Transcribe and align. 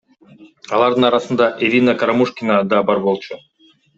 Алардын 0.77 1.05
арасында 1.09 1.49
Ирина 1.67 1.95
Карамушкина 2.01 2.57
да 2.73 2.83
бар 2.91 3.03
болчу. 3.07 3.41